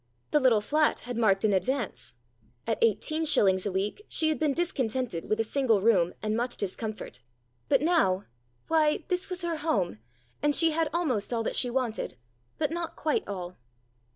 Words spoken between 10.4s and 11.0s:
and she had